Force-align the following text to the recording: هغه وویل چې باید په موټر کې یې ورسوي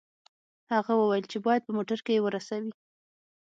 هغه 0.73 0.93
وویل 0.95 1.25
چې 1.31 1.37
باید 1.45 1.65
په 1.65 1.71
موټر 1.77 1.99
کې 2.05 2.11
یې 2.15 2.23
ورسوي 2.23 2.71